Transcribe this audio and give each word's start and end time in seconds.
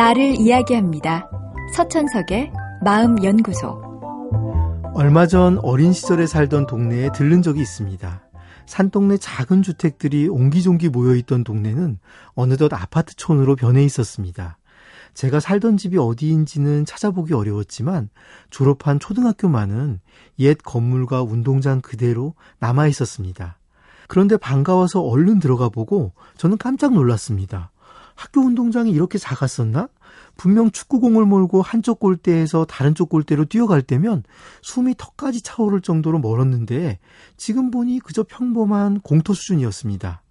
나를 0.00 0.40
이야기합니다. 0.40 1.28
서천석의 1.76 2.50
마음연구소. 2.82 3.82
얼마 4.94 5.26
전 5.26 5.58
어린 5.58 5.92
시절에 5.92 6.26
살던 6.26 6.66
동네에 6.68 7.10
들른 7.14 7.42
적이 7.42 7.60
있습니다. 7.60 8.22
산동네 8.64 9.18
작은 9.18 9.60
주택들이 9.60 10.26
옹기종기 10.26 10.88
모여있던 10.88 11.44
동네는 11.44 11.98
어느덧 12.32 12.72
아파트촌으로 12.72 13.56
변해 13.56 13.84
있었습니다. 13.84 14.56
제가 15.12 15.38
살던 15.38 15.76
집이 15.76 15.98
어디인지는 15.98 16.86
찾아보기 16.86 17.34
어려웠지만 17.34 18.08
졸업한 18.48 19.00
초등학교만은 19.00 20.00
옛 20.38 20.56
건물과 20.64 21.24
운동장 21.24 21.82
그대로 21.82 22.34
남아 22.58 22.86
있었습니다. 22.86 23.58
그런데 24.08 24.38
반가워서 24.38 25.02
얼른 25.02 25.40
들어가 25.40 25.68
보고 25.68 26.14
저는 26.38 26.56
깜짝 26.56 26.94
놀랐습니다. 26.94 27.70
학교 28.20 28.42
운동장이 28.42 28.90
이렇게 28.90 29.16
작았었나? 29.16 29.88
분명 30.36 30.70
축구공을 30.70 31.24
몰고 31.24 31.62
한쪽 31.62 32.00
골대에서 32.00 32.66
다른 32.66 32.94
쪽 32.94 33.08
골대로 33.08 33.46
뛰어갈 33.46 33.80
때면 33.80 34.24
숨이 34.60 34.96
턱까지 34.98 35.40
차오를 35.40 35.80
정도로 35.80 36.18
멀었는데 36.18 36.98
지금 37.38 37.70
보니 37.70 38.00
그저 38.00 38.22
평범한 38.22 39.00
공터 39.00 39.32
수준이었습니다. 39.32 40.22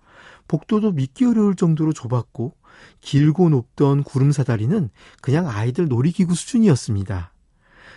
복도도 0.48 0.92
믿기 0.92 1.26
어려울 1.26 1.56
정도로 1.56 1.92
좁았고 1.92 2.54
길고 3.02 3.50
높던 3.50 4.04
구름 4.04 4.32
사다리는 4.32 4.92
그냥 5.24 5.50
아이들 5.50 5.88
놀이기구 5.88 6.36
수준이었습니다. 6.36 7.34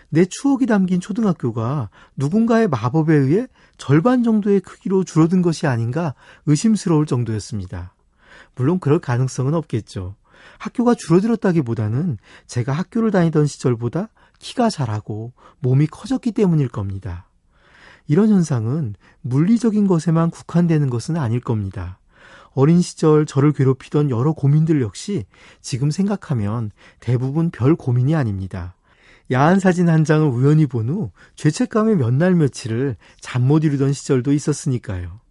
내 0.08 0.24
추억이 0.24 0.64
담긴 0.64 1.00
초등학교가 1.00 1.90
누군가의 2.16 2.66
마법에 2.68 3.14
의해 3.14 3.46
절반 3.76 4.22
정도의 4.22 4.60
크기로 4.60 5.04
줄어든 5.04 5.42
것이 5.42 5.66
아닌가 5.66 6.14
의심스러울 6.46 7.04
정도였습니다. 7.04 7.92
물론 8.54 8.78
그럴 8.78 8.98
가능성은 8.98 9.54
없겠죠. 9.54 10.16
학교가 10.58 10.94
줄어들었다기보다는 10.94 12.18
제가 12.46 12.72
학교를 12.72 13.10
다니던 13.10 13.46
시절보다 13.46 14.08
키가 14.38 14.70
자라고 14.70 15.32
몸이 15.60 15.86
커졌기 15.86 16.32
때문일 16.32 16.68
겁니다. 16.68 17.26
이런 18.08 18.28
현상은 18.28 18.94
물리적인 19.20 19.86
것에만 19.86 20.30
국한되는 20.30 20.90
것은 20.90 21.16
아닐 21.16 21.40
겁니다. 21.40 21.98
어린 22.54 22.82
시절 22.82 23.24
저를 23.24 23.52
괴롭히던 23.52 24.10
여러 24.10 24.32
고민들 24.32 24.82
역시 24.82 25.24
지금 25.60 25.90
생각하면 25.90 26.70
대부분 27.00 27.50
별 27.50 27.76
고민이 27.76 28.14
아닙니다. 28.14 28.74
야한 29.30 29.60
사진 29.60 29.88
한 29.88 30.04
장을 30.04 30.26
우연히 30.28 30.66
본 30.66 30.90
후 30.90 31.10
죄책감에 31.36 31.94
몇 31.94 32.12
날 32.12 32.34
며칠을 32.34 32.96
잠 33.20 33.46
못 33.46 33.64
이루던 33.64 33.94
시절도 33.94 34.32
있었으니까요. 34.32 35.21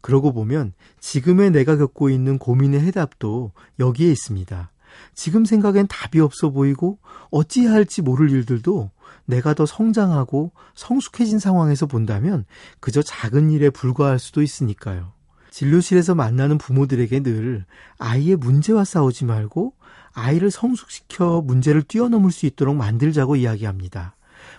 그러고 0.00 0.32
보면 0.32 0.72
지금의 1.00 1.50
내가 1.50 1.76
겪고 1.76 2.10
있는 2.10 2.38
고민의 2.38 2.80
해답도 2.80 3.52
여기에 3.78 4.10
있습니다. 4.10 4.70
지금 5.14 5.44
생각엔 5.44 5.86
답이 5.86 6.20
없어 6.20 6.50
보이고 6.50 6.98
어찌해야 7.30 7.72
할지 7.72 8.02
모를 8.02 8.30
일들도 8.30 8.90
내가 9.24 9.54
더 9.54 9.66
성장하고 9.66 10.52
성숙해진 10.74 11.38
상황에서 11.38 11.86
본다면 11.86 12.44
그저 12.80 13.02
작은 13.02 13.50
일에 13.50 13.70
불과할 13.70 14.18
수도 14.18 14.42
있으니까요. 14.42 15.12
진료실에서 15.50 16.14
만나는 16.14 16.58
부모들에게 16.58 17.20
늘 17.22 17.64
아이의 17.98 18.36
문제와 18.36 18.84
싸우지 18.84 19.24
말고 19.24 19.74
아이를 20.12 20.50
성숙시켜 20.50 21.42
문제를 21.44 21.82
뛰어넘을 21.82 22.30
수 22.30 22.46
있도록 22.46 22.76
만들자고 22.76 23.36
이야기합니다. 23.36 24.16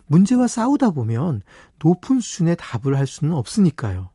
문제와 0.08 0.48
싸우다 0.48 0.92
보면 0.92 1.42
높은 1.84 2.20
수준의 2.20 2.58
답을 2.60 2.98
할 2.98 3.08
수는 3.08 3.34
없으니까요. 3.34 4.11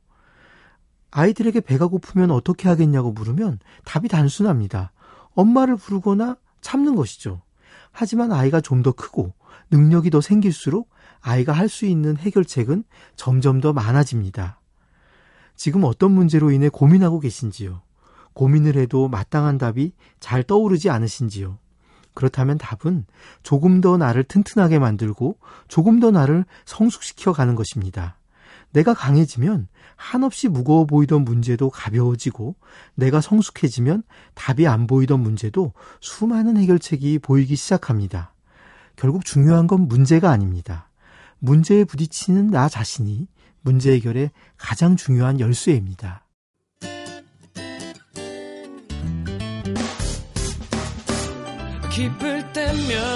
아이들에게 1.17 1.61
배가 1.63 1.87
고프면 1.87 2.31
어떻게 2.31 2.69
하겠냐고 2.69 3.11
물으면 3.11 3.59
답이 3.87 4.07
단순합니다. 4.09 4.93
엄마를 5.35 5.77
부르거나 5.77 6.37
참는 6.61 6.95
것이죠. 6.95 7.41
하지만 7.91 8.33
아이가 8.33 8.61
좀 8.61 8.83
더 8.83 8.93
크고 8.93 9.33
능력이 9.71 10.11
더 10.11 10.21
생길수록 10.21 10.91
아이가 11.23 11.55
할 11.55 11.71
수 11.71 11.87
있는 11.87 12.19
해결책은 12.19 12.85
점점 13.17 13.63
더 13.63 13.73
많아집니다. 13.73 14.61
지금 15.57 15.85
어떤 15.85 16.13
문제로 16.13 16.51
인해 16.51 16.69
고민하고 16.69 17.21
계신지요? 17.21 17.81
고민을 18.35 18.77
해도 18.77 19.09
마땅한 19.09 19.57
답이 19.57 19.93
잘 20.21 20.43
떠오르지 20.43 20.91
않으신지요? 20.91 21.59
그렇다면 22.13 22.59
답은 22.59 23.07
조금 23.43 23.81
더 23.81 23.97
나를 23.97 24.25
튼튼하게 24.25 24.79
만들고 24.79 25.39
조금 25.69 25.99
더 25.99 26.11
나를 26.11 26.45
성숙시켜 26.67 27.33
가는 27.33 27.55
것입니다. 27.55 28.19
내가 28.77 28.93
강해지면 28.93 29.69
한없이 29.97 30.49
무거워 30.49 30.85
보이던 30.85 31.25
문제도 31.25 31.71
가벼워지고 31.71 32.57
내가 32.95 33.23
성숙해지면 33.23 34.03
답이 34.35 34.67
안 34.67 34.87
보이던 34.87 35.19
문제도 35.19 35.73
수많은 36.03 36.59
해결책이 36.59 37.21
보이기 37.21 37.57
시작합니다. 37.57 38.35
결국 38.95 39.25
중요한 39.25 39.67
건 39.67 39.89
문제가 39.89 40.31
아닙니다. 40.31 40.91
문제에 41.39 41.85
부딪히는 41.85 42.49
나 42.49 42.69
자신이 42.69 43.29
문제 43.63 43.93
해결의 43.93 44.31
가장 44.59 44.97
중요한 44.97 45.41
열쇠입니다. 45.41 46.27
기쁠 51.91 52.53
때면 52.53 53.16